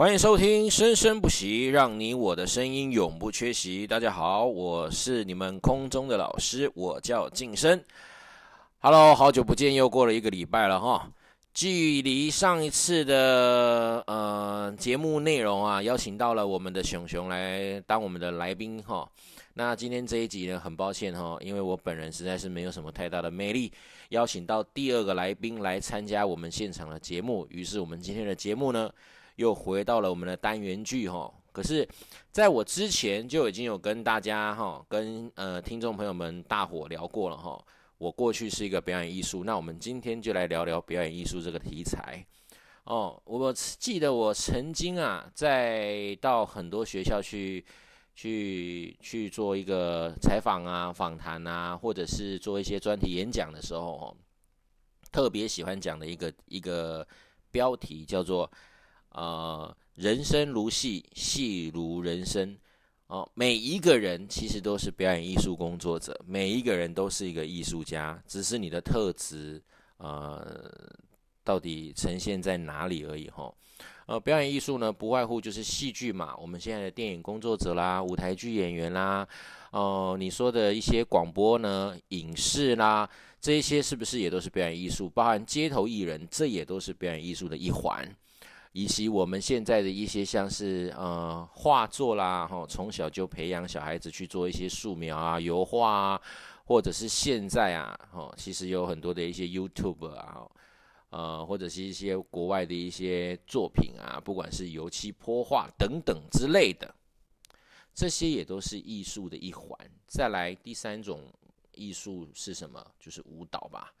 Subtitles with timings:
[0.00, 3.86] 欢迎收听《生生不息》，让你我的声音永不缺席。
[3.86, 7.78] 大家好，我是你们空中的老师，我叫晋生。
[8.78, 11.12] Hello，好久不见，又过了一个礼拜了哈。
[11.52, 19.06] 距离上一次的呃节目内容啊，邀请到了我们的熊熊来当我们的来宾哈。
[19.52, 23.70] 那今天这一集呢，很抱歉哈，因为我本人实在是没有什么太大的魅力，
[24.08, 27.46] 邀请到第二个来宾来参加我们现场的节目。
[27.50, 28.90] 于是我们今天的节目呢。
[29.40, 31.88] 又回到了我们的单元剧哈，可是
[32.30, 37.58] 在我之前就已经有跟大家哈，跟呃听众朋友们大伙聊过了哈。
[37.96, 42.22] 我过去是一个表演艺术，那我们今天就来聊聊表演艺术这个题材
[42.84, 43.18] 哦。
[43.24, 47.64] 我记得我曾经啊，在到很多学校去
[48.14, 54.14] 去去做一个采访啊、访谈啊，或者是做一些专题演讲的时候，
[55.10, 57.08] 特别喜欢讲的一个一个
[57.50, 58.50] 标题叫做。
[59.12, 62.56] 呃，人生如戏，戏如人生。
[63.06, 69.60] 哦，每一个人其实都是表演艺术工作者，每一个人都是一个艺术家，只是你的特质，
[69.96, 70.70] 呃，
[71.42, 73.52] 到底呈现在哪里而已哈。
[74.06, 76.36] 呃，表演艺术呢，不外乎就是戏剧嘛。
[76.36, 79.26] 我们现在的电影工作者啦，舞台剧演员啦，
[79.72, 85.10] 哦，你说的一些广播呢，影视啦，这些是不是也都是表演艺术？
[85.10, 88.08] 包含街头艺人，这也都是表演艺术的一环。
[88.72, 96.22] 以及我们现在的一些像是呃画作啦，哈，从小就培养小孩子去做一些素描啊、油画啊，
[96.64, 100.46] 或者是现在啊，哈，其实有很多的一些 YouTube 啊，
[101.10, 106.94] 呃，或者是一些国外的一些作品啊，不管是油漆泼画等等之类的，
[107.92, 109.66] 这些也都是艺术的一环。
[110.06, 111.22] 再来第三种
[111.72, 112.84] 艺术是什么？
[113.00, 113.92] 就是舞蹈吧。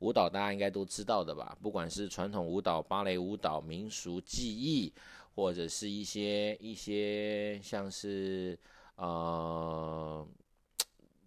[0.00, 1.56] 舞蹈大家应该都知道的吧？
[1.62, 4.92] 不管是传统舞蹈、芭蕾舞蹈、民俗技艺，
[5.34, 8.58] 或者是一些一些像是
[8.96, 10.26] 呃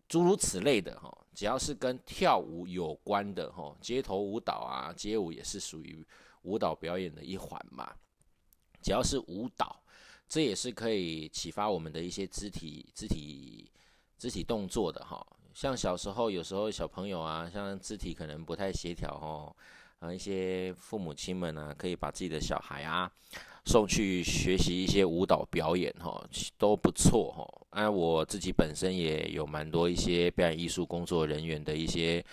[0.07, 6.05] 诸如此类的哈，只要是跟跳舞有关的哈，街头舞蹈啊，街舞也是属于
[6.43, 7.91] 舞蹈表演的一环嘛。
[8.81, 9.81] 只要是舞蹈，
[10.27, 13.69] 这也是可以启发我们的一些肢体、肢体、
[14.17, 15.25] 肢体动作的哈。
[15.53, 19.55] 像小时候，有时候小朋友啊，像肢体可能不太协调哦，
[19.99, 23.11] 啊，一些父母亲们呢，可以把自己的小孩啊
[23.65, 26.23] 送去学习一些舞蹈表演哈，
[26.57, 27.81] 都不错哈。
[27.81, 32.23] 啊，我自己本身也有蛮多一些表演艺术工作人员的一些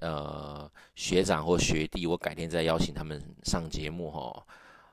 [0.00, 4.46] 呃学长或学弟，我改天再邀请他们上节目哈，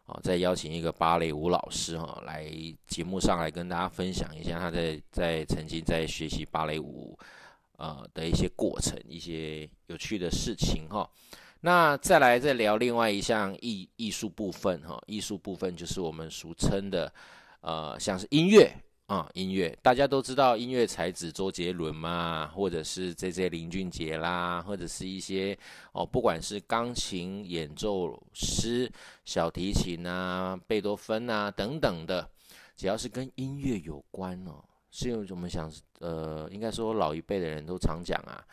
[0.06, 2.50] 啊，再邀请一个芭蕾舞老师哈来
[2.88, 7.17] 节目上来跟大家分享一下他在在曾经在学习芭蕾舞。
[7.79, 11.09] 呃的一些过程，一些有趣的事情哈。
[11.62, 17.12] 那再来再聊另外一项艺艺术部分哈，艺术部分就是我们俗称的
[17.62, 18.72] 呃，像是音乐
[19.07, 25.57] 啊，音乐大家都知道音乐才子周杰伦嘛，或者是 J J 林俊杰啦，或者是一些
[25.91, 28.90] 哦，不管是钢琴演奏师、
[29.25, 32.29] 小提琴啊、贝多芬啊等等的，
[32.78, 34.63] 只要是跟音乐有关哦。
[34.91, 38.44] 是因为我们想，呃，应该说老一辈的人都常讲啊，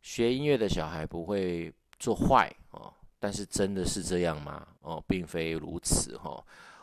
[0.00, 4.66] 学音乐的小孩不会做坏哦，但是真的是这样吗？
[4.80, 6.42] 哦，并非如此哈，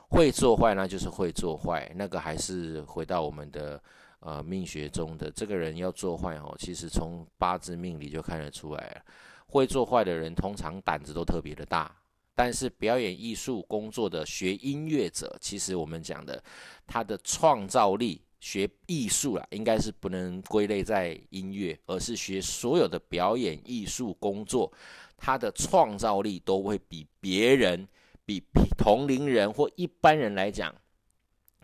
[0.09, 3.81] 会做坏那就是会做坏，那个还是回到我们的
[4.19, 9.01] 呃命学中的这个人要做坏哦，其实从八字命里就看得出来了，
[9.47, 11.91] 会做坏的人通常胆子都特别的大，
[12.35, 16.43] 但是表演艺术工作的学音乐者，其实我们讲的
[16.85, 18.21] 他的创造力。
[18.43, 24.69] 学艺术啦，应该是不能归类在音乐，而是学所有的表演艺术工作，
[25.15, 27.87] 他的创造力都会比别人、
[28.25, 28.43] 比
[28.77, 30.75] 同龄人或一般人来讲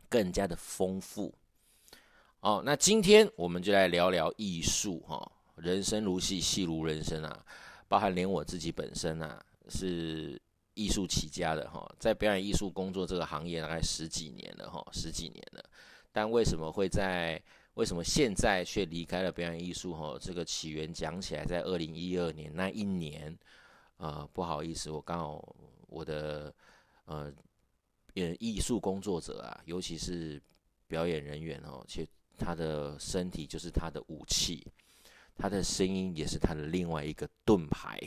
[0.07, 1.35] 更加的丰富。
[2.39, 7.45] 哦，那今天我们就来聊聊艺术哈，人生如戏，戏如人生啊，
[7.89, 10.41] 包含连我自己本身啊是
[10.75, 15.61] 艺术起家的哈，在表演艺术工作这个行业大概十几年了哈，十几年了。
[16.11, 17.41] 但为什么会在？
[17.75, 19.93] 为什么现在却离开了表演艺术？
[19.93, 23.33] 哈，这个起源讲起来，在二零一二年那一年，
[23.95, 25.55] 呃，不好意思，我刚好
[25.87, 26.53] 我的
[27.05, 27.31] 呃，
[28.15, 30.41] 演艺术工作者啊，尤其是
[30.87, 32.05] 表演人员哦，且
[32.37, 34.67] 他的身体就是他的武器，
[35.37, 37.97] 他的声音也是他的另外一个盾牌，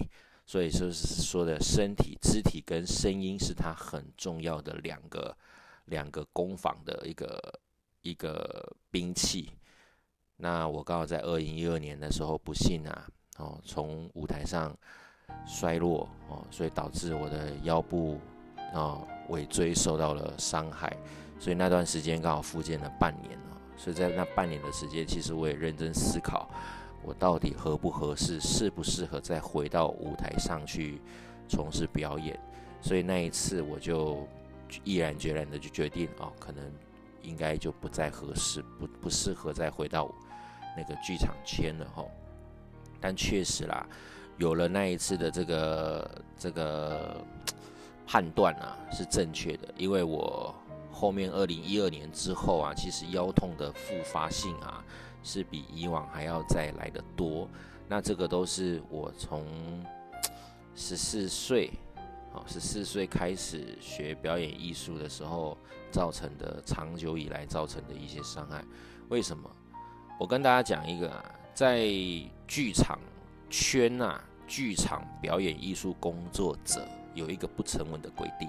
[0.44, 5.34] 所以就是说的身体、肢体跟声音是他很重要的两个
[5.87, 7.40] 两个攻防的一个。
[8.02, 9.50] 一个兵器，
[10.37, 13.08] 那我刚好在二零一二年的时候不幸啊，
[13.38, 14.76] 哦，从舞台上
[15.46, 18.19] 衰落哦，所以导致我的腰部
[18.75, 20.94] 啊尾椎受到了伤害，
[21.38, 23.56] 所以那段时间刚好复健了半年哦。
[23.76, 26.50] 所以在那半年的时间，其实我也认真思考，
[27.02, 31.00] 我到底合不合适，适不适合再回到舞台上去
[31.49, 32.38] 从事表演。
[32.81, 34.26] 所以那一次我就
[34.84, 36.70] 毅然决然的就决定哦，可能
[37.23, 40.13] 应该就不再合适，不不适合再回到
[40.77, 42.05] 那个剧场圈了哈。
[43.01, 43.87] 但确实啦，
[44.39, 47.25] 有了那一次的这个这个
[48.07, 50.55] 判断啊，是正确的，因为我。
[50.95, 54.85] 后面二零一二年之后啊，其实腰痛的复发性啊，
[55.23, 57.49] 是比以往还要再来的多。
[57.89, 59.45] 那这个都是我从
[60.77, 61.71] 十四岁，
[62.35, 65.57] 哦，十四岁开始学表演艺术的时候
[65.93, 68.65] 造成的，长久以来造成的一些伤害。
[69.11, 69.49] 为什么？
[70.19, 71.23] 我跟大家讲一个啊，
[71.53, 71.85] 在
[72.49, 72.99] 剧场
[73.50, 78.49] 圈啊，剧场表演艺术工作者有一个不成文的规定。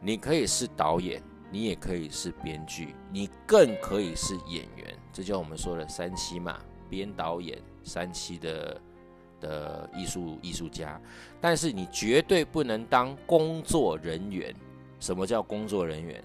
[0.00, 8.80] 你可以是导演，你也可以是编剧，你更可以是演员，这叫我们说的三期嘛，编导演三期的
[9.40, 11.00] 的艺术艺术家。
[11.40, 14.54] 但是你绝对不能当工作人员。
[15.02, 16.22] 什么叫工作人员？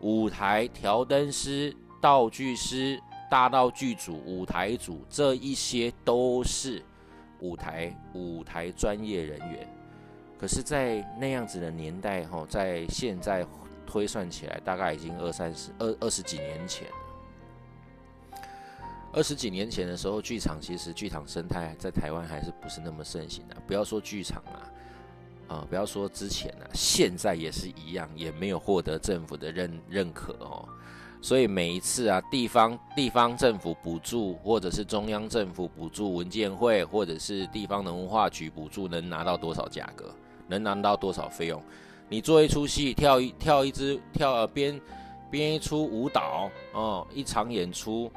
[0.00, 2.98] 舞台调灯师、道具师、
[3.30, 6.82] 大道具组、舞台组，这一些都是
[7.40, 9.68] 舞台舞台专业人员。
[10.38, 13.46] 可是，在那样子的年代，哈，在现在
[13.86, 16.88] 推算起来，大概已经二三十、二二十几年前。
[19.12, 23.56] 二十几年前的时候，剧场其实剧场生态在台湾还是不是那么盛行的。
[23.66, 24.64] 不要说剧场啊，
[25.52, 30.66] 啊，不要说之前啊，现在也是一样，也没有获得政府的认认可哦。
[31.20, 40.12] 所以每一次啊，地方地方政府补助，或者是中央政府补助，文件会或者是地方的文化局补助，能拿到多少价格？
[40.48, 41.62] 能拿到多少费用？
[42.08, 44.80] 你做一出戏，跳一跳一支跳呃编
[45.30, 48.10] 编一出舞蹈哦，一场演出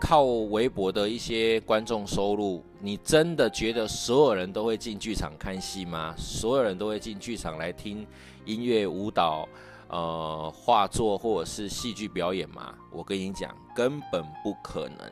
[0.00, 6.14] 靠微博的一些观众收入，你真的觉得所有人都会进剧场看戏吗？
[6.18, 8.06] 所有人都会进剧场来听
[8.44, 9.48] 音乐、舞蹈、
[9.88, 12.74] 呃画作或者是戏剧表演吗？
[12.92, 15.10] 我跟你讲，根本不可能。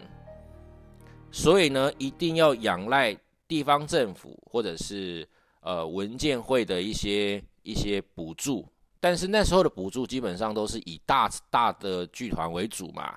[1.33, 3.17] 所以呢，一定要仰赖
[3.47, 5.27] 地方政府或者是。
[5.61, 8.65] 呃，文件会的一些一些补助，
[9.01, 13.15] 但是那时候的补助基本上都是以大大的剧团为主嘛。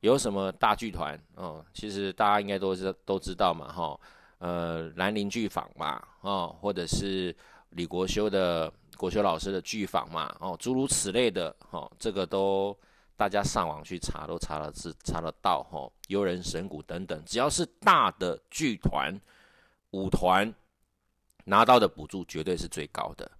[0.00, 1.18] 有什么大剧团？
[1.34, 3.98] 哦，其实大家应该都知都知道嘛，哈。
[4.38, 7.34] 呃，兰陵剧坊嘛，哦，或者是
[7.70, 12.76] 李国修的国修老师的剧坊嘛，哦，诸如此类的，哈，这个都
[13.16, 15.90] 大家上网去查都查了是查得到，哈。
[16.08, 19.18] 幽人神谷等等，只要是大的剧团、
[19.92, 20.52] 舞团。
[21.48, 23.30] 拿到的补助绝对是最高的。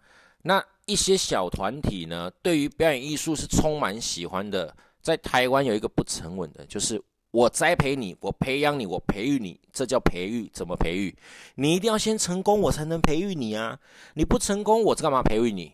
[0.43, 4.75] 那一些小团体呢，对于表演艺术是充满喜欢的。
[5.07, 7.01] 在台湾有一个不成文的，就是
[7.31, 10.51] 我栽培你，我培养你，我培育你，这叫培育。
[10.53, 11.17] 怎么培育？
[11.55, 13.79] 你一定要先成功，我才能培育你啊！
[14.15, 15.73] 你不成功，我干嘛培育你？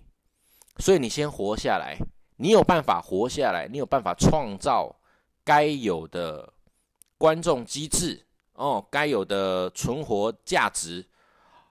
[0.80, 1.96] 所以你先活下来，
[2.36, 4.94] 你有办法活下来，你有办法创造
[5.42, 6.52] 该有的
[7.16, 11.02] 观众机制哦，该有的存活价值。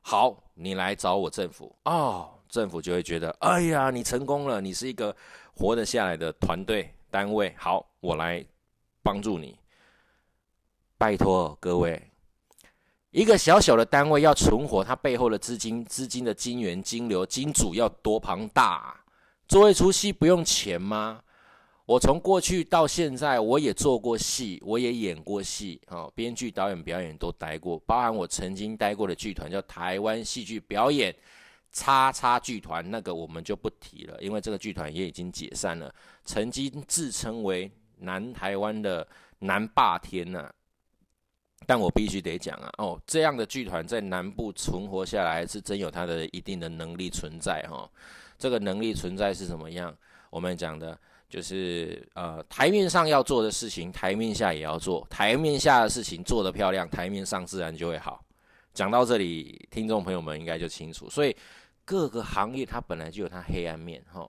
[0.02, 0.36] 好。
[0.54, 5.15] 你来找我政府哦，政府就会觉得，哎呀，你成功了，你是一个
[5.56, 7.53] 活得下来的团队单位。
[7.58, 8.44] 好，我来
[9.03, 9.60] 帮助你。
[10.98, 12.01] 拜托各位，
[13.12, 18.77] 一个小小的单位要存活，它背后的资金、资金的金源、金流、金主要多庞大？
[18.77, 18.98] 啊
[19.48, 21.22] 做一出戏不用钱吗？
[21.86, 31.13] 我从过去到现在，我也做过戏，我也演过戏，哦，编剧、导演、表演都待过，包含我曾经待过的剧团叫台湾戏剧表演
[31.72, 35.94] 叉叉剧团，那个我们就不提了，因为这个剧团也已经解散了。
[36.24, 39.08] 曾经自称为南台湾的
[39.40, 40.51] 南霸天呐，
[41.66, 47.90] 但我必须得讲啊，哦，这样的剧团在南部存活下来，是真有它的一定的能力存在哈。
[48.38, 49.96] 这个能力存在是什么样？
[50.30, 50.98] 我们讲的。
[51.32, 58.22] 就是呃，台面上要做的事情，台面下也要做；台面下的事情做得漂亮，台面上自然就会好。
[58.74, 61.10] 讲到这里，听众朋友们应该就清楚。
[61.10, 61.34] 所以
[61.91, 64.25] 各个行业它本来就有它黑暗面，哈。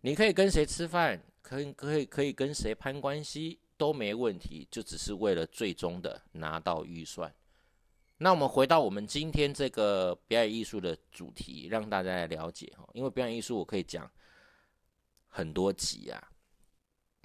[0.00, 7.30] 你可以跟谁吃饭，可以可以可以跟谁攀关系都没问题，就只是为了最终的拿到预算。
[8.16, 12.88] 那我们回到我们今天这个表演艺术的主题，让大家来了解哈。
[12.94, 14.10] 因为表演艺术，我可以讲。
[15.28, 16.30] 很多集啊，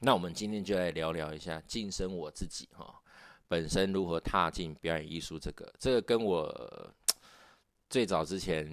[0.02, 2.94] 那我们今天就来聊聊一下晋升我自己哈，
[3.48, 6.94] 本身如何踏进表演艺术这个，这个跟我
[7.92, 8.66] 最早之前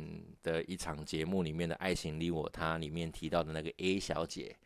[0.44, 4.56] 的一场节目里面的《爱情你我他》里面提到的那个 A 小姐，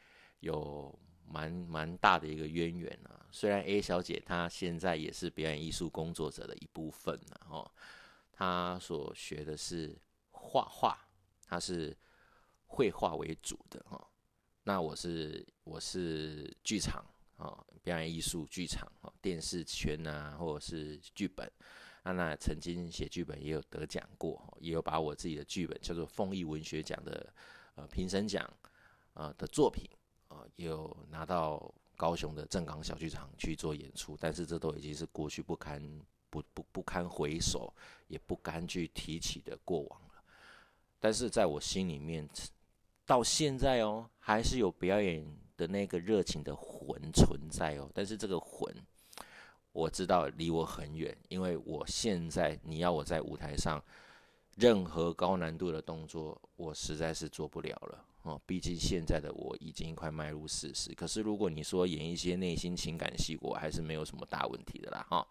[0.41, 0.95] 有
[1.27, 3.25] 蛮蛮大的一个渊源啊。
[3.31, 7.73] 虽然 A 小姐她现在也是表演艺术工作者的一部分了哦，
[8.31, 9.99] 她所学的是
[10.31, 10.99] 画画，
[11.47, 11.97] 她是
[12.67, 14.07] 绘画为主的哈。
[14.65, 17.03] 那我是我是剧场
[17.39, 21.51] 啊，表演艺术剧场啊，电视圈啊，或者是剧本。
[22.05, 27.33] 那那曾经写剧本也有得奖过，也有把我自己的剧本叫做丰益文学奖的
[27.77, 28.49] 呃评审奖
[29.15, 29.89] 啊的作品
[30.27, 35.81] 啊，也有拿到高雄的正港小剧场去做演出，但是这都已经是过去不堪
[36.29, 37.73] 不不不堪回首，
[38.09, 40.25] 也不甘去提起的过往了。
[40.99, 42.29] 但是在我心里面，
[43.07, 45.25] 到现在哦，还是有表演
[45.57, 48.75] 的那个热情的魂存在哦，但是这个魂。
[49.73, 53.83] 我知道离我很远，因为我现在你要我在舞台上
[54.57, 58.39] 任何高难度的动作，我实在是做不了了哦。
[58.45, 65.27] 毕竟现在的我已经快迈入四十，可是如果你说演一些内心情感戏，我还是没有什么大问题的啦哈。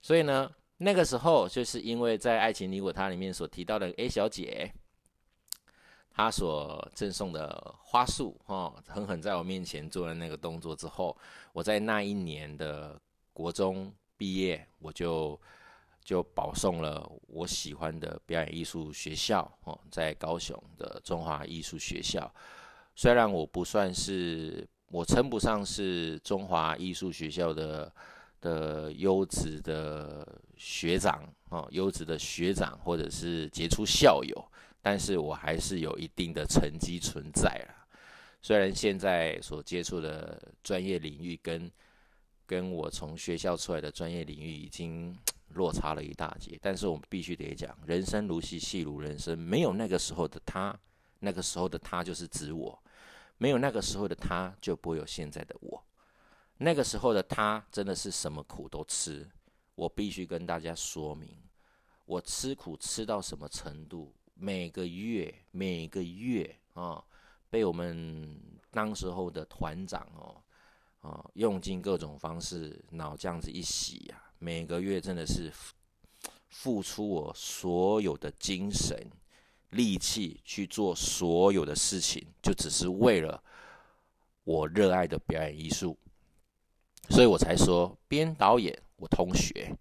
[0.00, 4.72] 所以呢，那个时候就是因为在《爱情你我他》里面所提到的 A 小姐，
[6.10, 11.16] 她所赠送的花束哈，狠狠在我面前做了那个动作之后，
[11.52, 13.00] 我在那一年的。
[13.36, 15.38] 国中毕业，我就
[16.02, 22.34] 就保送了我喜欢的表演艺术学校哦，在高雄的中华艺术学校。
[22.94, 27.92] 虽然我不算是，我称不上是中华艺术学校的
[28.40, 30.26] 的优质的
[30.56, 34.50] 学长哦，优质的学长或者是杰出校友，
[34.80, 37.86] 但是我还是有一定的成绩存在了。
[38.40, 41.70] 虽然现在所接触的专业领域跟
[42.46, 45.16] 跟我从学校出来的专业领域已经
[45.48, 49.38] 落差了一大截，但是我们必须得讲，人生如戏，戏如人生。
[49.38, 50.78] 没有那个时候的他，
[51.18, 52.78] 那个时候的他就是指我；
[53.38, 55.82] 没有那个时候的他，就不会有现在的我。
[56.58, 59.28] 那个时候的他真的是什么苦都吃。
[59.74, 61.28] 我必须跟大家说明，
[62.06, 64.14] 我吃苦吃到什么程度？
[64.34, 67.02] 每个月，每个月啊，
[67.50, 68.38] 被我们
[68.70, 70.36] 当时候的团长哦。
[71.06, 75.52] 啊，用尽各种方式，脑这样子一洗呀，每个月真的是
[76.48, 79.08] 付出我所有的精神
[79.70, 83.40] 力气去做所有的事情，就只是为了
[84.42, 85.96] 我热爱的表演艺术，
[87.08, 89.72] 所以我才说编导演我同学，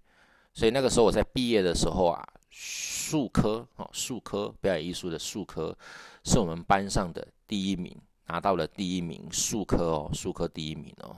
[0.54, 5.76] 所以那个时候我在毕业的时候啊，数科哦，数科表演艺术的数科
[6.24, 8.00] 是我们班上的第一名。
[8.28, 11.16] 拿到了第一名，数科哦，数科第一名哦，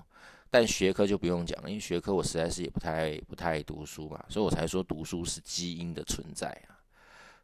[0.50, 6.76] 但学科就不用讲了，因为学科我实在是也不太不太爱读书嘛，所以我才说读书是基因的存在啊。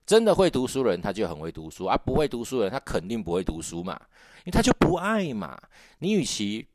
[0.06, 3.94] 真的会读书人，他就很会读书啊；不会读书人，他肯定不会读书嘛，
[4.40, 5.58] 因为他就不爱嘛。
[6.00, 6.68] 你与其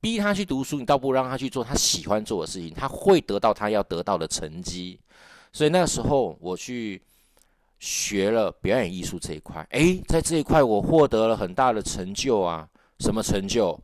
[0.00, 5.00] 逼他去读书，你倒不让他去做他喜欢做的事情，他会得到他要得到的成绩。
[5.52, 7.02] 所以那时候我去。
[7.86, 12.68] 学了表演艺术这一块，诶，在这一块我获得了很大的成就啊！
[12.98, 13.80] 什么成就？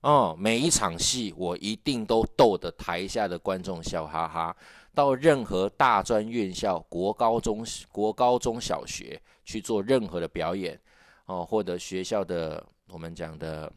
[0.00, 4.56] 哦，每一场戏我一定都逗得台下的观众笑哈哈。
[4.94, 10.80] 到任何大专院校、国高中、国高中小学去做任何的表演，
[11.26, 13.70] 哦，获得学校的我们讲的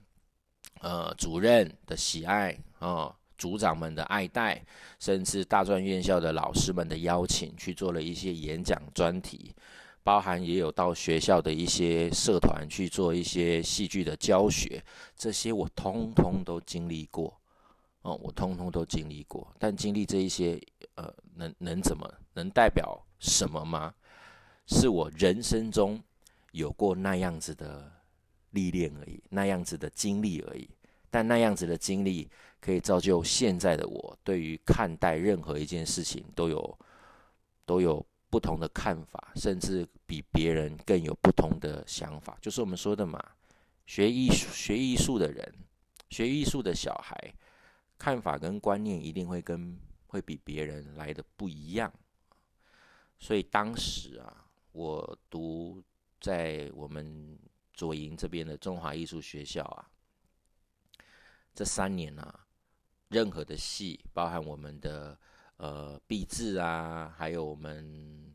[0.79, 3.13] 呃主任的喜爱啊。
[3.37, 4.63] 组长们的爱戴，
[4.99, 9.53] 甚至大专院校的老师们的邀请，去做了一些演讲专题，
[10.03, 14.83] 包含也有到学校的一些社团去做一些戏剧的教学，
[15.15, 17.39] 这些我通通都经历过，
[18.01, 19.51] 哦，我通通都经历过。
[19.59, 20.61] 但经历这一些，
[20.95, 23.93] 呃，能能怎么能代表什么吗？
[24.67, 26.01] 是我人生中
[26.51, 27.91] 有过那样子的
[28.51, 30.69] 历练而已，那样子的经历而已。
[31.15, 32.29] 但那样子的经历。
[32.61, 36.79] 可以造就现在的我，对于看待任何一件事情都有
[37.63, 42.35] 都有不同的看法，甚至比别人更有不同的想法。
[42.41, 43.23] 就是我们说的嘛，
[43.85, 45.53] 学艺术学艺术的人，
[46.09, 47.15] 学艺术的小孩，
[47.99, 51.93] 看法跟观念一定会跟会比别人来的不一样。
[53.19, 55.83] 所以当时啊，我读
[56.19, 57.37] 在我们
[57.73, 59.87] 左营这边的中华艺术学校啊，
[61.55, 62.41] 这三年啊。
[63.09, 65.17] 任何的戏，包含我们的
[65.57, 68.33] 呃毕制啊，还有我们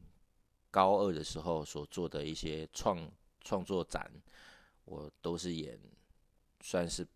[0.70, 3.10] 高二的时候所做的一些创
[3.40, 4.08] 创作展，
[4.84, 5.78] 我都是演，
[6.60, 7.06] 算是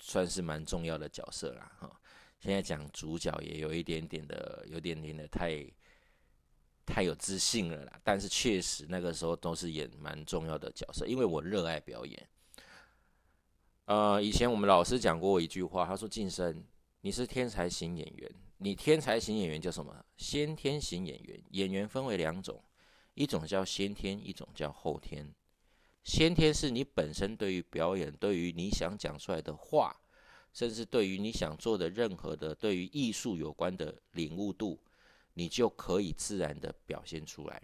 [0.00, 1.70] 算是蛮重要的角色啦。
[1.78, 2.00] 哈，
[2.40, 5.64] 现在讲主角也有一点点的，有点点的太
[6.84, 8.00] 太有自信了啦。
[8.02, 12.28] 但是确实那个时候都是演蛮重要的角色，因为我热爱表演。
[13.92, 16.64] 呃，以前我们老师讲过一句话，他说：“晋升，
[17.02, 18.34] 你是天才型演员。
[18.56, 20.02] 你天才型演员叫什么？
[20.16, 21.38] 先天型演员。
[21.50, 22.64] 演员分为两种，
[23.12, 25.30] 一种叫先天，一种叫后天。
[26.04, 29.94] 先天是你本身对于表演，对于你想讲出来的话，
[30.54, 34.80] 甚至对于你想做的任何的对于艺术有关的领悟度，
[35.34, 37.60] 你就可以自然的表现出来。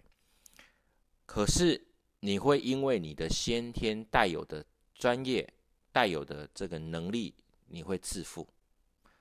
[1.25, 1.87] 可是
[2.19, 5.51] 你会因为你的先天带有的专业。”
[5.91, 7.33] 带有的这个能力，
[7.67, 8.47] 你会自负，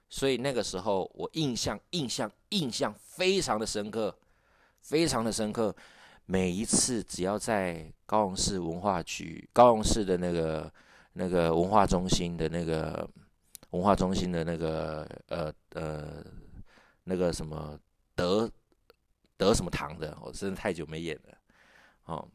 [0.08, 4.16] 所以那个时候我印象、印象、印象非常的深刻，
[4.80, 5.74] 非常的深刻。
[6.26, 10.72] 每一次只要在高雄市文化局、高雄市的那个
[11.14, 13.08] 那个文化中心的那个
[13.70, 16.22] 文化中心的那个呃呃
[17.04, 17.78] 那个什么
[18.14, 18.50] 德
[19.38, 21.38] 德什么堂的，我真的太久没演了，
[22.04, 22.28] 哦。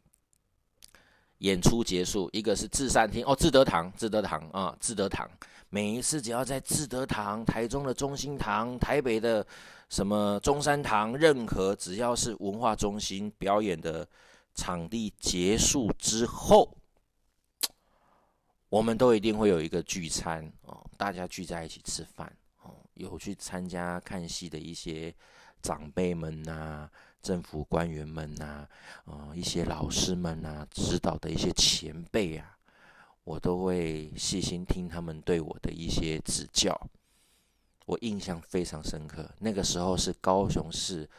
[1.43, 5.29] 演出结束，一个是智善厅哦，智德堂，智德堂啊，智德堂。
[5.69, 9.45] 每一次只要在智德堂、台中的中心堂、台北的
[9.89, 14.07] 什么中山堂，任何只要是文化中心表演的
[14.55, 16.77] 场地结束之后，
[18.69, 25.13] 我们都一定会有一个聚餐哦，大家聚在一起吃饭哦，有去参加看戏的一些
[25.61, 26.89] 长辈们呐。
[27.23, 28.67] 政府官员们呐，
[29.05, 32.57] 啊，一些老师们呐，指导的一些前辈啊，
[33.23, 36.77] 我都会细心听他们对我的一些指教。
[37.85, 41.09] 我印象非常深刻，那个时候是高雄市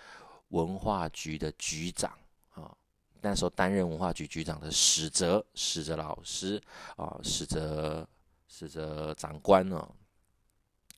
[0.49, 2.13] 文化局的局长
[2.55, 2.71] 啊，
[3.23, 6.63] 那时候担任文化局局长的史哲，史哲老师
[6.97, 8.07] 啊，史哲
[8.47, 9.89] 史哲长官哦，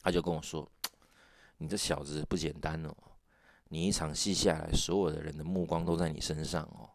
[0.02, 0.68] 他就跟我说
[1.58, 2.92] ：“你这小子不简单哦。”
[3.68, 6.90] 你一场戏下来，所有的人的目光都在你身上哦。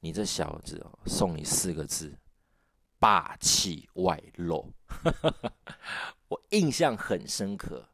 [0.00, 2.16] 你这小子哦，送你四个字：
[2.98, 4.70] 霸气外露。
[6.28, 7.88] 我印象很深刻。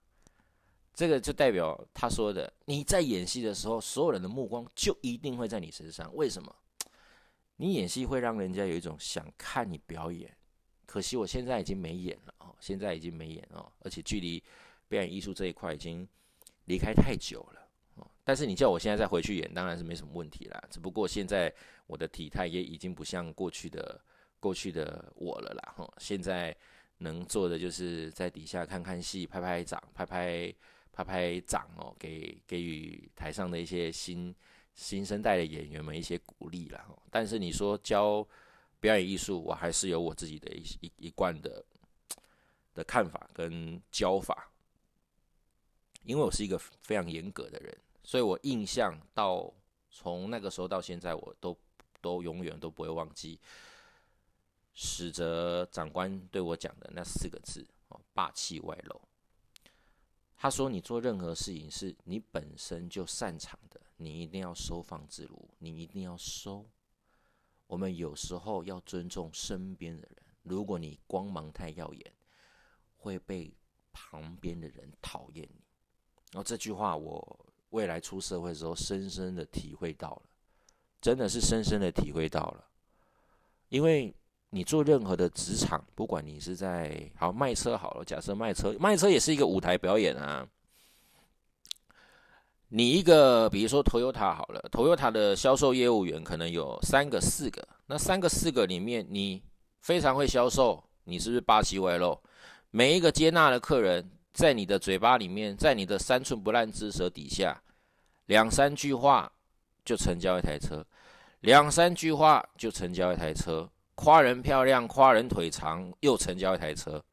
[0.94, 6.14] 这个就代表他说的，你在演戏的时候，所有人的目光就一定会在你身上。
[6.14, 6.54] 为什么？
[7.56, 10.36] 你演戏会让人家有一种想看你表演。
[10.84, 14.42] 可惜我现在已经没演了哦，现在已经没演哦，而且距离
[14.88, 16.06] 表演艺术这一块已经
[16.66, 17.61] 离开太久了。
[18.24, 20.62] 但是你叫我现在再回去演，当然是没什么问题啦。
[20.70, 21.52] 只不过现在
[21.86, 24.00] 我的体态也已经不像过去的
[24.38, 25.74] 过去的我了啦。
[25.76, 26.56] 哈，现在
[26.98, 30.54] 能做的就是在底下看看戏，拍拍掌，拍拍
[30.92, 34.32] 拍拍掌哦，给给予台上的一些新
[34.74, 36.86] 新生代的演员们一些鼓励啦。
[37.10, 38.24] 但是你说教
[38.78, 41.64] 表演艺术，我还是有我自己的一一一贯的
[42.72, 44.48] 的看法跟教法，
[46.04, 47.76] 因为我是一个非常严格的人。
[48.04, 49.52] 所以我印象到
[49.90, 51.56] 从那个时候到现在，我都
[52.00, 53.38] 都永远都不会忘记
[54.74, 59.00] 史哲长官对我讲的那四个字哦，霸气外露。
[60.36, 66.68] 他说：“你做任何事情是你本身就擅长的，你一定要收放自如，你一定要收。
[67.68, 72.12] 我们有时候要尊重身边的人，如果你光芒太耀眼，
[72.96, 73.54] 会被
[73.92, 75.62] 旁边的人讨厌你。”
[76.32, 77.46] 然后这句话我。
[77.72, 80.22] 未来出社会时候，深深的体会到了，
[81.00, 82.64] 真的是深深的体会到了。
[83.70, 84.14] 因为
[84.50, 90.46] 你做任何的职场，不管你是在好卖车好了，假设卖车，卖车也是一个舞台表演啊。
[92.68, 99.42] 你一个，比如说 Toyota 好了，Toyota 的销售业务员可能有三个、四个，那三个、四个里面，你
[99.80, 102.18] 非常会销售，你是不是霸气外露？
[102.70, 104.10] 每一个接纳的客人。
[104.32, 107.62] 在你的嘴巴里面，在你的三寸不烂之舌底下，
[108.26, 109.30] 两三句话
[109.84, 110.86] 就成交一台车，
[111.40, 117.04] 两三句话就成交一台车，夸人漂亮，夸人腿长，又成交一台车。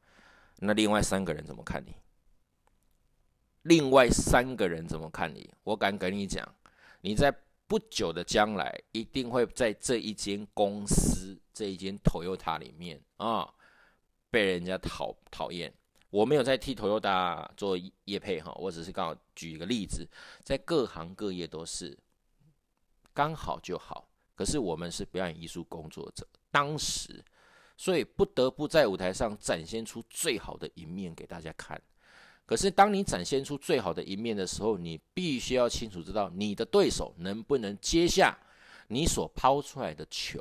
[0.60, 1.94] 那另外三个人怎么看你？
[3.62, 5.52] 另外三个人怎么看你？
[5.62, 6.46] 我敢跟你讲，
[7.02, 7.30] 你在
[7.66, 13.48] 不久的将来，一定会在这一间公司，这一间 Toyota 里面啊，
[14.30, 15.72] 被人家讨讨厌。
[16.10, 20.06] 我没有在替 Toyota 做业配哈，我只是刚好举一个例子，
[20.42, 21.96] 在各行各业都是
[23.14, 24.08] 刚好就好。
[24.34, 27.22] 可是我们是表演艺术工作者，当时
[27.76, 31.80] 所以不得不在舞台上展现出最好的一面给大家看。
[32.46, 38.36] 可是当你展现出最好的一面的时候，你必须要清楚知道你的对手能不能接下
[38.88, 40.40] 你所抛出来的球，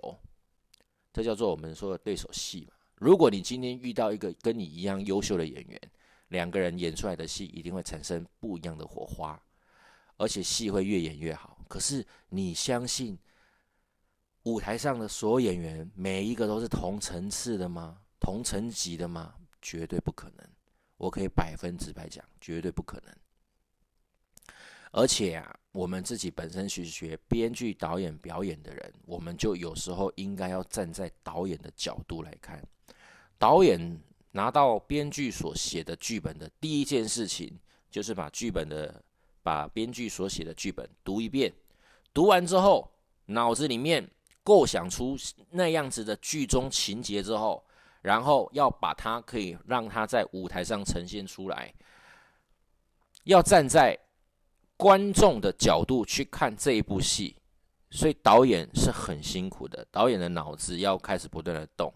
[1.13, 2.73] 这叫做我们说的对手戏嘛。
[2.99, 5.81] 如果你今天遇到一个跟你一样优秀的演员，
[6.27, 9.41] 两个人演出来的戏一定会产生不一样的火花，
[10.17, 11.63] 而且戏会越演越好。
[11.69, 13.17] 可是你相信
[14.43, 17.97] 舞台上的所有演员每一个都是同层次的吗？
[18.19, 19.33] 同层级的吗？
[19.61, 20.45] 绝对不可能。
[20.97, 23.15] 我可以百分之百讲，绝对不可能。
[24.91, 32.61] 而且啊，我们自己本身去学编剧、导演、表演的人，我们就有时候应该要站在导演的角度来看。
[33.39, 33.99] 导演
[34.33, 37.57] 拿到编剧所写的剧本的第一件事情，
[37.89, 39.03] 就是把剧本的、
[39.41, 41.51] 把编剧所写的剧本读一遍。
[42.13, 42.91] 读完之后，
[43.25, 44.07] 脑子里面
[44.43, 45.17] 构想出
[45.49, 47.65] 那样子的剧中情节之后，
[48.03, 51.73] 然后要把它可以让它在舞台上呈现出来，
[53.23, 53.97] 要站在。
[54.81, 57.35] 观众的角度去看这一部戏，
[57.91, 59.85] 所以导演是很辛苦的。
[59.91, 61.93] 导演的脑子要开始不断的动，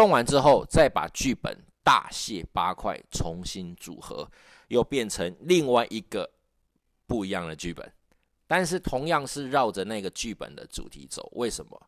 [0.00, 4.26] 动完之后再把剧本大卸八块，重新组合，
[4.68, 6.30] 又变成另外一个
[7.06, 7.92] 不一样的剧本。
[8.46, 11.30] 但是同样是绕着那个剧本的主题走。
[11.34, 11.78] 为什么？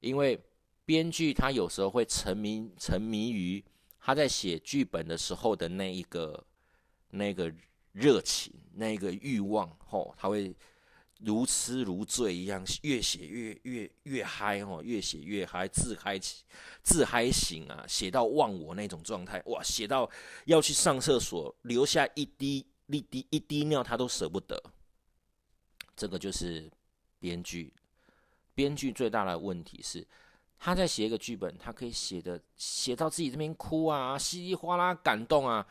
[0.00, 0.38] 因为
[0.84, 3.64] 编剧他有时候会沉迷沉迷于
[3.98, 6.44] 他在写剧本的时候的那一个
[7.08, 7.50] 那个。
[7.98, 10.54] 热情，那个欲望，吼，他会
[11.20, 16.44] 如痴如醉一样，越写越越越嗨，吼，越写越嗨，自嗨起，
[16.82, 20.08] 自嗨醒啊，写到忘我那种状态，哇，写到
[20.44, 24.62] 要去上厕所，留下一滴一滴一滴尿，他都舍不得。
[25.96, 26.70] 这个就是
[27.18, 27.72] 编剧，
[28.54, 30.06] 编剧最大的问题是，
[30.58, 35.66] 他在写一个剧本，他可以写的写到自己这边哭啊，稀里哗啦感动啊。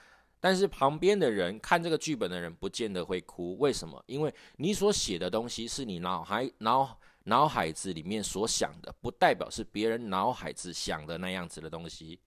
[0.45, 3.99] 但是旁边的人看这个剧本的人不见得会哭，为什么？
[4.05, 12.19] 因为你所写的东西是你脑海脑脑海子里面所想的，不代表是别人脑海子想的那样子的东西，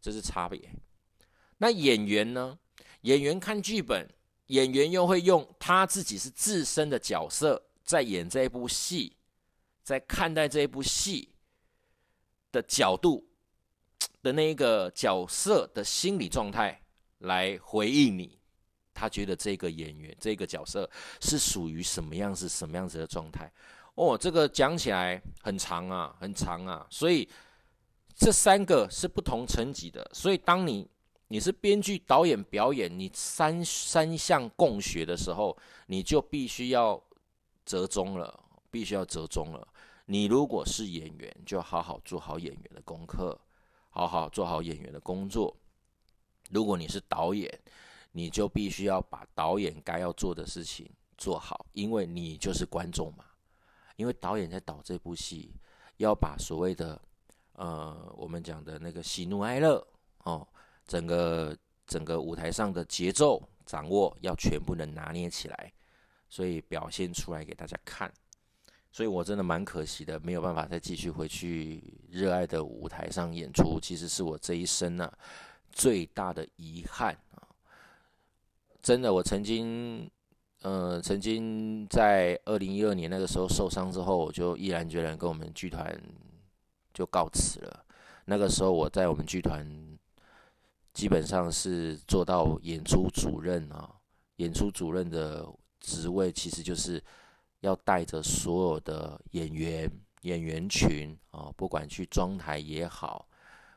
[0.00, 0.70] 这是差别。
[1.58, 2.56] 那演员呢？
[3.00, 4.08] 演员看剧本，
[4.46, 9.16] 演员又会用他自己是自身的角色在演这一部戏，
[9.82, 11.34] 在看待这一部戏
[12.52, 13.26] 的角度
[14.22, 16.80] 的那一个角色的心理状态。
[17.24, 18.38] 来回应你，
[18.94, 20.88] 他觉得这个演员这个角色
[21.20, 23.50] 是属于什么样子、什么样子的状态？
[23.96, 26.86] 哦，这个讲起来很长啊，很长啊。
[26.90, 27.28] 所以
[28.16, 30.08] 这三个是不同层级的。
[30.12, 30.88] 所以当你
[31.28, 35.56] 你是编剧、导演、表演，你三三项共学的时候，
[35.86, 37.02] 你就必须要
[37.64, 38.38] 折中了，
[38.70, 39.66] 必须要折中了。
[40.06, 43.40] 你如果是演员，就好好做好演员的功课，
[43.88, 45.56] 好好做好演员的工作。
[46.50, 47.52] 如果你是导演，
[48.12, 53.24] 你就必须要把导演该要做的事情做好，因为你就是观众嘛。
[53.96, 55.52] 因为导演在导这部戏，
[55.98, 57.00] 要把所谓的
[57.52, 59.84] 呃我们讲的那个喜怒哀乐
[60.24, 60.46] 哦，
[60.86, 65.72] 整个整个舞台上的节奏掌握要全部能拿捏起来，
[66.28, 68.12] 所以表现出来给大家看。
[68.92, 73.80] 所以我真的蛮可惜的，没有办法再继续回去热爱的舞台上演出。
[73.80, 75.12] 其实是我这一生呢。
[75.74, 77.42] 最大的遗憾啊！
[78.80, 80.08] 真的，我曾经，
[80.62, 86.00] 呃，曾经在二零一二年那个时候受伤之后，我就毅然决然跟我们剧团
[86.92, 87.84] 就告辞了。
[88.24, 89.66] 那个时候我在我们剧团
[90.92, 93.90] 基本上是做到演出主任啊，
[94.36, 95.44] 演出主任的
[95.80, 97.02] 职位其实就是
[97.60, 99.90] 要带着所有的演员、
[100.22, 103.28] 演员群啊，不管去装台也好。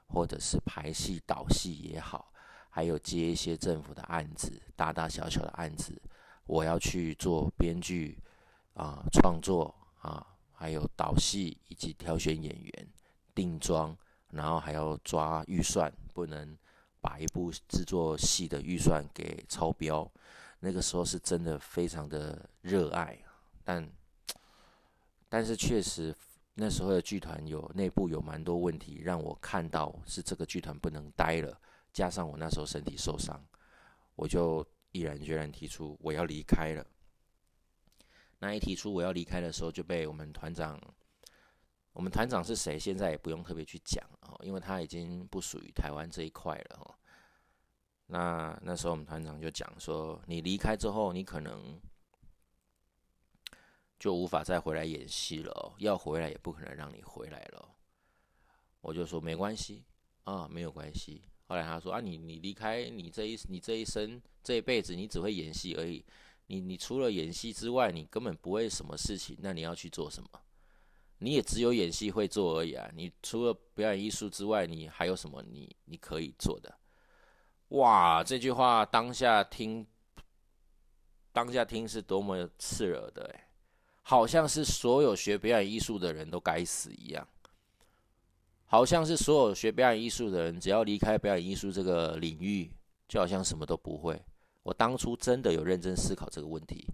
[0.08, 2.32] 或者是排戏导戏也好，
[2.70, 6.02] 还有接一些政府的案子，大大小小的案子，
[6.46, 8.18] 我要去做编剧
[8.74, 12.88] 啊，创作啊，还有导戏以及挑选演员、
[13.36, 13.96] 定妆，
[14.32, 16.58] 然后还要抓预算，不能
[17.02, 20.10] 把一部制作戏的预算给超标。
[20.60, 23.20] 那个时候是真的非常的热爱，
[23.64, 23.88] 但
[25.30, 26.16] 但是确实。
[26.60, 31.56] 那时候的剧团有内部有蛮多问题，让我看到是这个剧团不能待了。
[31.94, 33.40] 加上我那时候身体受伤，
[34.16, 36.84] 我就毅然决然提出我要离开了。
[38.40, 40.82] 那一提出我要离开的时候，就被我们团长，
[41.94, 42.80] 我们团长是谁？
[42.80, 46.96] 现在也不用特别去讲哦，因为他已经不属于台湾这一块了哦。
[48.08, 51.80] 那那时候我们团长就讲说，你离开之后，你可能。
[54.00, 57.70] 就无法再回来演戏了，要回来也不可能让你回来了。
[58.82, 59.84] 我就说没关系
[60.24, 61.24] 啊，没有关系。
[61.48, 66.06] 后来他说啊，你你离开你这一你这一生这一辈子，你只会演戏而已。
[66.48, 69.38] 你你除了演戏之外，你根本不会什么事情。
[69.42, 70.30] 那你要去做什么？
[71.20, 72.90] 你也只有演戏会做而已啊。
[72.94, 76.78] 你除了表演艺术之外，你还有什么你你可以做的？
[77.70, 79.86] 哇，这句话当下听，
[81.32, 83.47] 当下听是多么刺耳的哎。
[84.10, 87.28] 好像是所有学表演艺术的人都该死一样，
[88.66, 92.72] 好像是所有学表演艺术的人，只要离开表演艺术这个领域，
[93.10, 94.24] 就好像什么都不会。
[94.64, 96.88] 我当初真的有认真思考这个问题：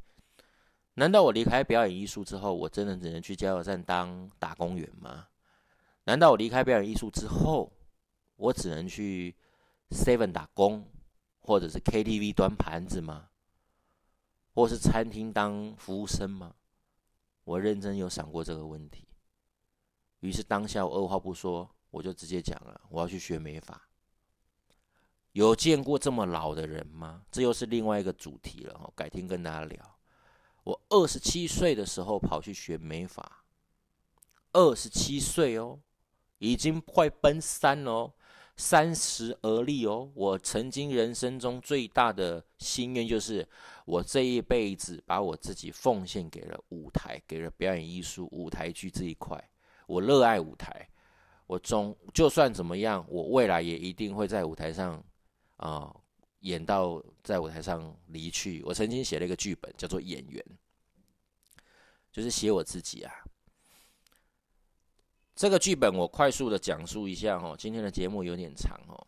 [0.96, 5.28] 难道我离开表演艺术之后，我真的只能去加油站当打工员吗？
[6.06, 7.72] 难道我离开表演艺术之后，
[8.38, 9.36] 我只能去
[9.92, 10.88] Seven 打工，
[11.42, 13.28] 或者是 KTV 端盘子吗？
[14.56, 16.56] 或是餐厅当服务生吗？
[17.44, 19.08] 我认真有想过这个问题，
[20.22, 23.90] 于是当下我二话不说，我就直接讲了，我要去学美发。
[25.34, 27.24] 有见过这么老的人吗？
[27.32, 30.00] 这又是另外一个主题了改天跟大家聊。
[30.64, 33.44] 我二十七岁的时候跑去学美发，
[34.54, 35.80] 二十七岁哦，
[36.38, 38.14] 已经快奔三哦。
[38.56, 40.12] 三十而立哦！
[40.14, 43.48] 我曾经人生中最大的心愿就是，
[43.86, 49.44] 我这一辈子把我自己奉献给了舞台，给了表演艺术、舞台剧这一块。
[49.88, 50.88] 我热爱舞台，
[51.48, 55.04] 我总就算怎么样，我未来也一定会在舞台上
[55.58, 55.94] 啊
[56.42, 58.62] 演到在舞台上离去。
[58.64, 60.46] 我曾经写了一个剧本，叫做《演员》，
[62.12, 63.12] 就是写我自己啊。
[65.36, 69.08] 这个剧本我快速的讲述一下哦，今天的节目有点长哦。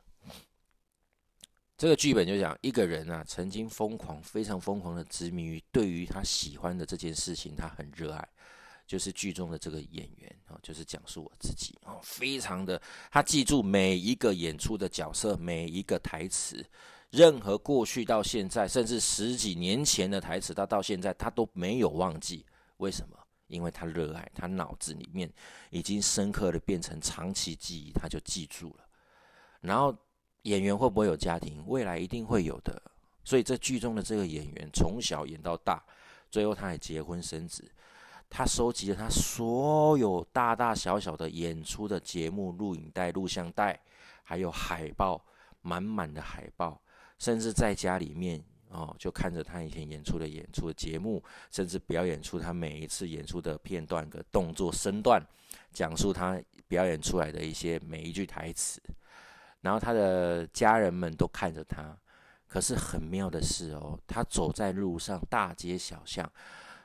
[1.78, 8.28] 这个剧本就讲一个人啊，曾经疯狂、非常疯狂的执迷于对于他喜欢的这件事情，他很热爱，
[8.88, 16.66] 就是剧中的这个演员哦，就是讲述我自己哦，非常的他记住每一个演出的角色，每一个台词，
[17.12, 22.46] 任何过去到现在，甚至十几年前的台词，他到现在他都没有忘记，
[22.78, 23.18] 为什么？
[23.48, 25.32] 因为他热爱，他脑子里面
[25.70, 28.86] 已经深刻的变成长期记忆，他就记住了。
[29.62, 29.96] 然后
[30.44, 31.64] 演员会不会有家庭？
[31.68, 32.82] 未来一定会有的。
[33.24, 35.84] 所以这剧中的这个演员从小演到大，
[36.30, 37.70] 最后他还结婚生子。
[38.30, 43.80] 他收集了他所有大大小小的演出的节目录影带、录像带，
[44.24, 45.24] 还有海报，
[45.62, 46.82] 满满的海报，
[47.20, 48.44] 甚至在家里面。
[48.70, 55.22] 哦，就看着他以前演出的演出的节目，甚至表演出他每一次演出的片段的动作身段，
[55.72, 58.82] 讲述他表演出来的一些每一句台词，
[59.62, 61.98] 然后他的家人们都看着他。
[62.48, 66.32] 可是很妙的是哦，他走在路上，大街小巷，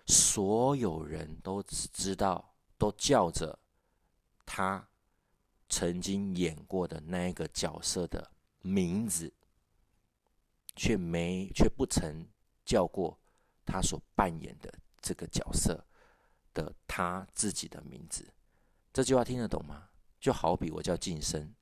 [0.07, 3.57] 所有人都只知道，都叫着
[4.45, 4.85] 他
[5.69, 8.31] 曾经演过的那一个角色的
[8.63, 9.33] 名字。
[10.77, 12.27] 却没却不曾
[12.65, 13.19] 叫过
[13.65, 15.85] 他所扮演的这个角色
[16.53, 18.27] 的他自己的名字。
[18.93, 19.89] 这句话听得懂吗？
[20.21, 21.55] 就好比我叫晋生，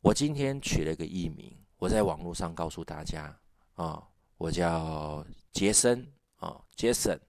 [0.00, 3.38] 我今天取了一个艺名，我在网络上告诉大家
[3.74, 4.02] 啊，
[4.38, 6.04] 我叫杰森
[6.36, 7.20] 啊，杰森。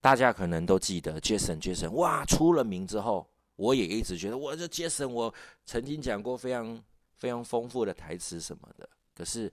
[0.00, 5.32] 大家可能都记得杰森，杰森哇，出了名之后，我也一直觉得我这杰森，我
[5.64, 6.82] 曾经讲过非常
[7.16, 8.88] 非常丰富的台词什么的。
[9.18, 9.52] 可是，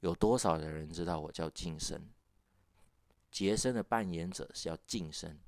[0.00, 2.08] 有多少的人知道我叫晋升？
[3.30, 5.38] 杰森的扮演者是叫晋升，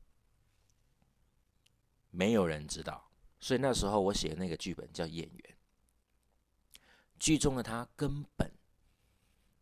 [2.10, 3.10] 没有人知道。
[3.40, 5.56] 所以那时候我写的那个剧本叫演员。
[7.18, 8.52] 剧中的他根本，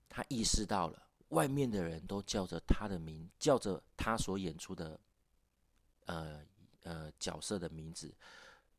[0.08, 4.98] 他意识到了外面的人都叫着他的名，叫着他所演出的，
[6.06, 6.44] 呃
[6.82, 8.12] 呃角色的名字，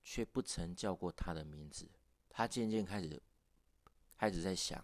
[0.04, 1.90] 却不曾叫过他的名字。
[2.28, 3.24] 他渐渐开始。
[4.18, 4.84] 开始在想，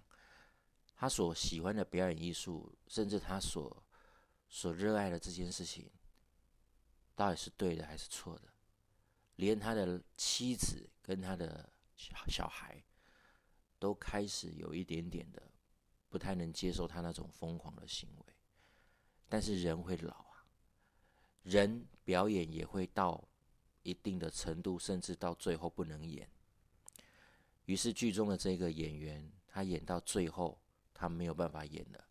[0.95, 3.83] 他所喜欢的表演艺术，甚至他所
[4.47, 5.89] 所热爱的这件事情，
[7.15, 8.53] 到底是对的还是错的？
[9.37, 12.83] 连他的妻子跟他的小小孩，
[13.79, 15.51] 都开始有一点点的
[16.07, 18.35] 不太能接受他那种疯狂的行为。
[19.27, 20.45] 但是人会老啊，
[21.41, 23.27] 人表演也会到
[23.81, 26.29] 一定的程度，甚至到最后不能演。
[27.65, 30.59] 于是剧中的这个演员，他演到最后，
[30.93, 32.03] 他没有办法演了，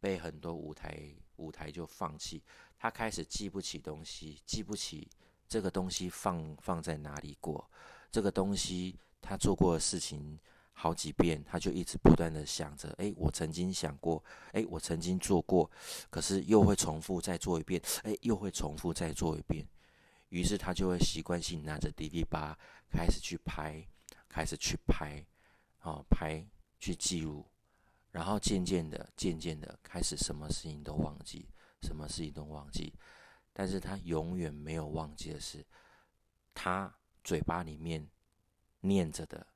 [0.00, 2.42] 被很多舞台舞台就放弃。
[2.78, 5.08] 他开始记不起东西，记不起
[5.48, 7.70] 这个东西放放在哪里过，
[8.10, 10.38] 这个东西他做过的事情
[10.72, 15.70] 好几遍，他就一直不断的想着：哎，我曾经想过，哎，我曾经做过，
[16.10, 19.64] 可是又会重复再做一遍，哎，又会重复再做一遍。
[20.30, 22.58] 于是他就会习惯性拿着 DV 八
[22.90, 23.86] 开始去拍。
[24.28, 25.24] 开始去拍，
[25.78, 26.44] 啊，拍
[26.78, 27.46] 去记录，
[28.10, 31.48] 然后渐渐的、渐渐的开始什么事情都忘记，
[31.82, 32.94] 什么事情都忘记。
[33.52, 35.64] 但是他永远没有忘记的是，
[36.52, 38.06] 他嘴巴里面
[38.80, 39.46] 念着的，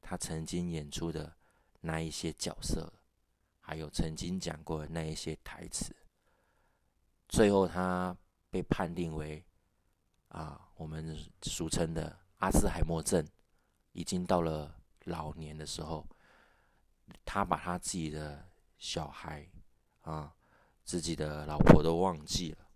[0.00, 1.36] 他曾经演出的
[1.80, 2.92] 那一些角色，
[3.60, 5.94] 还有曾经讲过的那一些台词。
[7.28, 8.16] 最后他
[8.48, 9.44] 被判定为
[10.28, 13.26] 啊，我们俗称的阿兹海默症，
[13.92, 16.06] 已经到了老年的时候，
[17.24, 18.48] 他把他自己的
[18.78, 19.48] 小孩
[20.02, 20.34] 啊，
[20.84, 22.68] 自己的老婆都忘记了。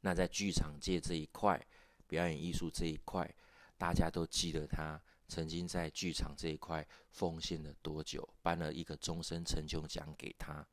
[0.00, 1.60] 那在剧场界这一块，
[2.06, 3.34] 表演艺术这一块，
[3.78, 10.66] 大家都记得他曾经在剧场这一块奉献了多久，颁了一个终身成就奖给他，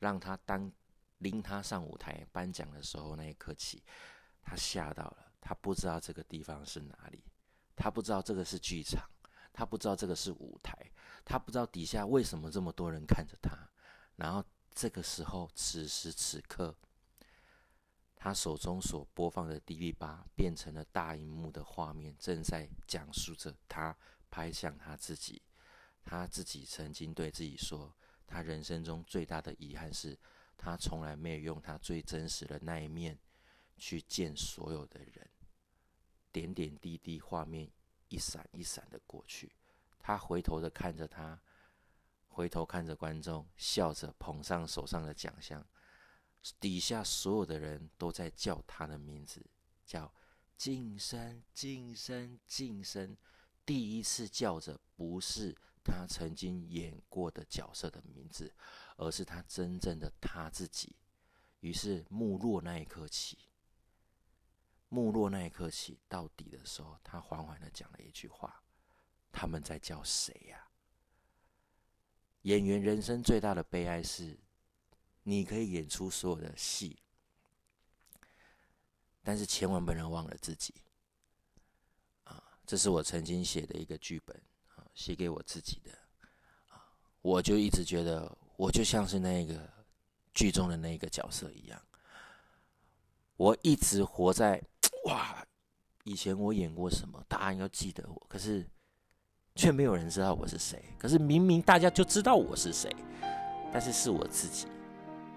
[0.00, 0.70] 让他当
[1.18, 3.82] 拎他上舞台颁奖的时候，那一刻起，
[4.42, 7.22] 他吓到了，他不知道这个地方是哪里，
[7.76, 9.08] 他不知道这个是剧场，
[9.52, 10.74] 他不知道这个是舞台，
[11.24, 13.56] 他不知道底下为什么这么多人看着他，
[14.16, 14.42] 然后
[14.74, 16.74] 这个时候，此时此刻。
[18.18, 23.96] 他手中所播放的 D V 八变成了大荧幕的画面，正在讲述着他
[24.30, 25.40] 拍向他自己。
[26.02, 27.94] 他自己曾经对自己说，
[28.26, 30.18] 他人生中最大的遗憾是，
[30.56, 33.16] 他从来没有用他最真实的那一面
[33.76, 35.28] 去见所有的人。
[36.36, 37.66] 点点滴滴画面
[38.08, 39.50] 一闪一闪的过去，
[39.98, 41.40] 他回头的看着他，
[42.28, 45.66] 回头看着观众，笑着捧上手上的奖项。
[46.60, 49.46] 底下所有的人都在叫他的名字，
[49.86, 50.12] 叫
[50.58, 53.16] 晋升、晋升、晋升。
[53.64, 58.54] 第一次叫着不是他曾经演过的角色的名字，
[58.98, 60.96] 而是他真正的他自己。
[61.60, 63.45] 于是幕落那一刻起，
[64.96, 68.62] 幕落那一刻起到底的时候，他缓缓的讲了一句话
[69.30, 70.66] ：“他们在叫谁呀？”
[72.42, 74.38] 演员人生最大的悲哀是。
[75.28, 76.96] 你可以演出所有的戏，
[79.24, 80.72] 但是千万不能忘了自己。
[82.22, 84.40] 啊，这是我曾经写的一个剧本
[84.76, 85.90] 啊，写给我自己的。
[86.68, 86.86] 啊，
[87.22, 89.68] 我就一直觉得，我就像是那个
[90.32, 91.82] 剧中的那个角色一样。
[93.36, 94.62] 我一直活在
[95.06, 95.44] 哇，
[96.04, 98.64] 以前我演过什么，大家要记得我，可是
[99.54, 100.84] 却没有人知道我是谁。
[100.98, 102.94] 可是明明大家就知道我是谁，
[103.72, 104.66] 但是是我自己。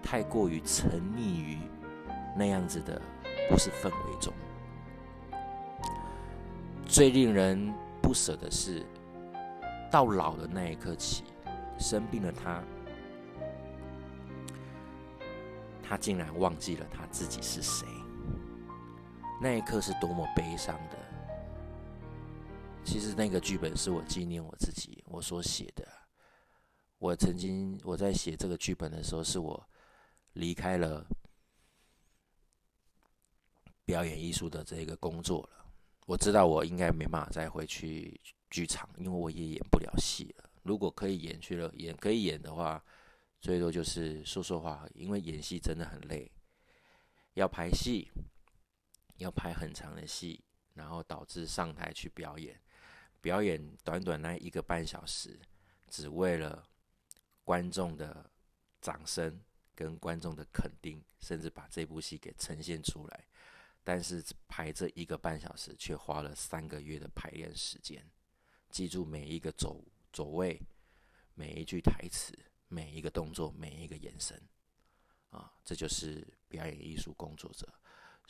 [0.02, 1.58] 太过于沉溺于
[2.34, 3.00] 那样子的
[3.50, 4.32] 不是氛围中，
[6.86, 8.84] 最令人不舍的是，
[9.90, 11.24] 到老的那一刻起，
[11.78, 12.64] 生病的他，
[15.82, 17.86] 他竟然忘记了他自己是谁。
[19.40, 20.98] 那一刻是多么悲伤的。
[22.84, 25.86] 其实那个剧本是我纪念我自己，我所写的。
[26.98, 29.66] 我曾经我在写这个剧本的时候，是我。
[30.34, 31.04] 离开了
[33.84, 35.66] 表演艺术的这个工作了，
[36.06, 40.48] 我知道我应该没办法再回去剧场，因为我也演不了戏了。
[40.62, 42.80] 如果可以演去了演可以演的话，
[43.40, 46.30] 最多就是说说话，因为演戏真的很累，
[47.34, 48.08] 要排戏，
[49.20, 50.42] 要排很长的戏，
[50.74, 52.60] 然后导致上台去表演，
[53.20, 55.40] 表演短短那一个半小时，
[55.88, 56.66] 只为了
[57.44, 58.30] 观众的
[58.80, 59.40] 掌声。
[59.72, 63.24] 跟观众的肯定，甚至把这部戏给呈现出来，
[63.82, 68.06] 但是排这一个半小时，却花了三个月的排练时间，
[68.68, 70.60] 记住每一个走走位，
[71.32, 74.38] 每一句台词，每一个动作，每一个眼神，
[75.30, 77.66] 啊，这就是表演艺术工作者。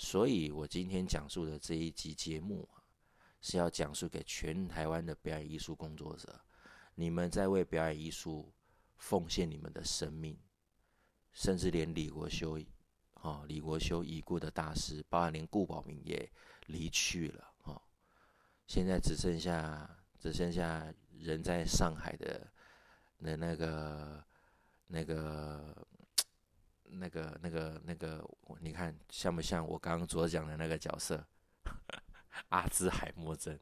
[0.03, 2.81] 所以我今天讲述的这一集节目啊，
[3.43, 6.41] 是要讲述给全台湾的表演艺术工作者，
[6.95, 8.51] 你们在为表演艺术
[8.97, 10.39] 奉献你们的生命。
[11.33, 12.59] 甚至连李国修，
[13.13, 16.33] 啊，李国修已故的大师，包括连顾宝明也
[16.69, 17.83] 离去了，啊，
[18.67, 22.51] 现在只剩下只剩下人在上海的
[23.23, 24.25] 的那个
[24.87, 25.87] 那个
[26.92, 28.24] 那个那个那个，
[28.61, 31.24] 你看像不像我刚刚所讲的那个角色？
[32.50, 33.59] 阿兹海默症。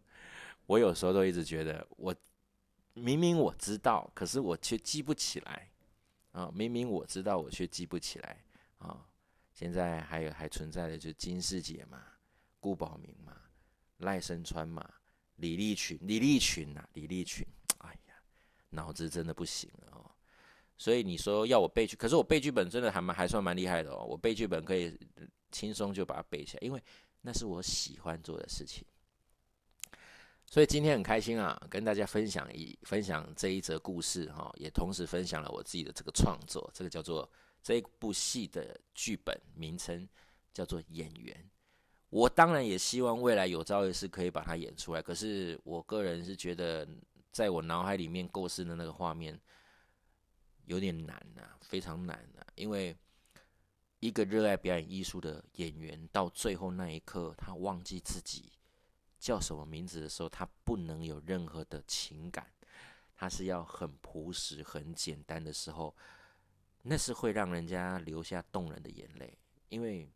[0.67, 2.15] 我有时候都一直觉得，我
[2.95, 5.71] 明明我知道，可是我却记不起来。
[6.33, 8.45] 啊，明明我知道，我却记不起来
[8.79, 9.05] 啊！
[9.53, 12.05] 现在还有还存在的就是金世杰嘛，
[12.61, 13.35] 顾宝明嘛，
[13.97, 14.89] 赖声川嘛，
[15.37, 17.45] 李立群，李立群呐，李立群，
[17.79, 18.15] 哎呀，
[18.71, 20.11] 脑子真的不行了哦。
[20.79, 24.05] 所以你说要我背剧，可是我背剧本真的还蛮还算蛮厉害的哦。
[24.09, 24.97] 我背剧本可以
[25.51, 26.81] 轻松就把它背起来，因为
[27.21, 28.87] 那是我喜欢做的事情。
[30.47, 37.31] 所以今天很开心啊，跟大家分享一分享这一则故事哈，也同时分享了我自己的这个创作，这个叫做
[37.63, 40.09] 这一部戏的剧本名称
[40.55, 41.35] 叫做《演员》。
[42.09, 46.89] 我当然也希望未来有朝一日可以把它演出来，可是我个人是觉得，
[47.31, 49.39] 在我脑海里面构思的那个画面
[50.69, 52.95] 有点难呐，非常难呐，因为
[54.01, 58.53] 一个热爱表演艺术的演员，到最后那一刻，他忘记自己
[59.19, 62.47] 叫什么名字的时候，他不能有任何的情感，
[63.17, 65.97] 他是要很朴实、很简单的时候，
[66.83, 69.39] 那是会让人家留下动人的眼泪，
[69.71, 70.07] 因为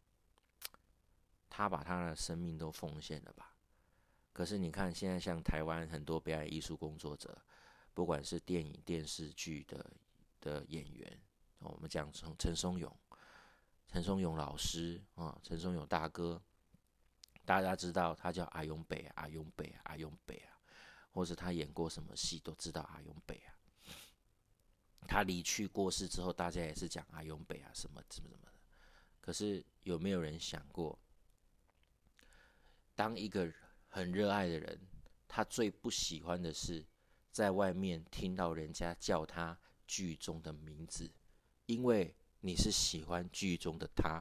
[1.49, 3.57] 他把他的生命都奉献了吧。
[4.35, 7.37] 可是你看，现在像台湾很多表演艺术工作者，
[7.95, 9.91] 不管是电影、电视剧的
[10.43, 11.19] 的演员，
[11.61, 12.95] 我们讲从陈松勇。
[13.89, 16.43] 陈松勇老师啊，陈松勇大哥，
[17.45, 20.59] 大家知道他叫阿勇北，阿勇北，阿勇北啊，
[21.11, 23.55] 或者他演过什么戏都知道阿勇北啊。
[25.07, 28.49] 他离去过世之后，大家也是讲阿勇北啊，什么什么什么的。
[29.21, 30.99] 可是有没有人想过，
[32.95, 33.53] 当一个
[33.89, 34.81] 很热爱的人，
[35.29, 36.83] 他最不喜欢的是
[37.31, 39.59] 在外面听到人家叫他
[39.93, 41.11] 剧中的名字，
[41.67, 42.17] 因为。
[42.45, 44.21] 你是喜欢剧中的他，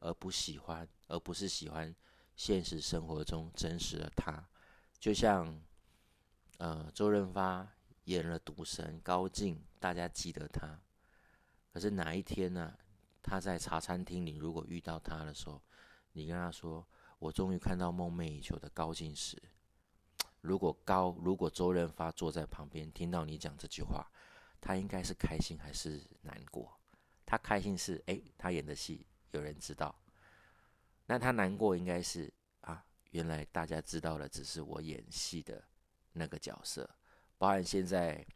[0.00, 1.94] 而不喜欢，而不是喜欢
[2.34, 4.44] 现实生活中真实的他。
[4.98, 5.62] 就像，
[6.58, 7.64] 呃，周润发
[8.06, 10.80] 演了赌神高进，大家记得他。
[11.72, 12.76] 可是哪一天呢？
[13.22, 15.62] 他在茶餐厅里，如果遇到他的时候，
[16.14, 16.84] 你跟他说
[17.20, 19.40] ：“我终于看到梦寐以求的高进时。”
[20.42, 24.10] 如果高，如果周润发坐在旁边听到你讲这句话，
[24.60, 26.78] 他应该是开心还是难过？
[27.24, 29.94] 他开心是哎，他演的戏有人知道。
[31.06, 35.64] 那他难过应该是啊，原来大家知道了，只是我演戏的
[36.12, 36.88] 那个角色。
[37.38, 38.26] 包含现在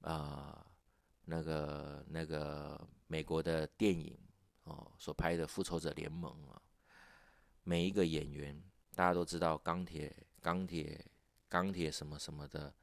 [0.00, 0.66] 啊，
[1.24, 4.18] 那个那个美国的电影
[4.64, 6.60] 哦所拍的《复仇者联盟》啊，
[7.62, 8.60] 每一个演员
[8.94, 11.04] 大家都知道钢铁钢铁
[11.48, 12.74] 钢铁什么什么的，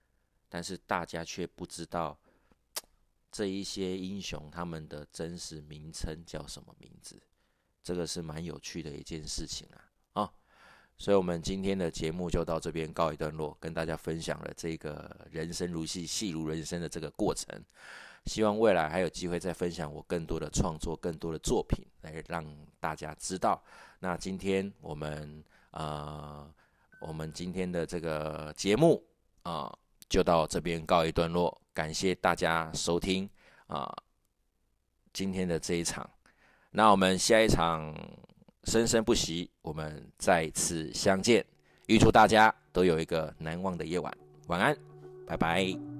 [0.49, 2.17] 但是大家却不知道。
[3.35, 7.21] 这一些英雄他们的真实名称叫什么名字？
[7.83, 10.31] 这个是蛮有趣的一件事情啊啊！
[10.97, 17.61] 所以，我们今天的节目就到这边告一段落，跟大家分享了这个人生如戏，戏如人生的这个过程。
[18.25, 22.45] 希望未来还有机会再分享我更多的创作、更多的作品，来让
[22.79, 23.61] 大家知道。
[23.99, 26.49] 那今天我们呃，
[27.01, 29.03] 我们今天的这个节目
[29.43, 29.77] 啊。
[30.09, 33.29] 就到这边告一段落，感谢大家收听
[33.67, 33.93] 啊，
[35.13, 36.09] 今天的这一场，
[36.71, 37.93] 那我们下一场
[38.63, 41.45] 生生不息，我们再次相见，
[41.87, 44.15] 预祝大家都有一个难忘的夜晚，
[44.47, 44.77] 晚安，
[45.25, 45.94] 拜拜。